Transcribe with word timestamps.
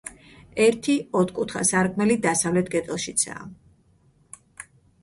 ერთი, 0.67 0.95
ოთხკუთხა 1.19 1.63
სარკმელი 1.73 2.17
დასავლეთ 2.27 2.73
კედელშიცაა. 2.79 3.49